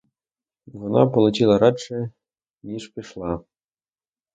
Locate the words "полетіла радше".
1.07-2.11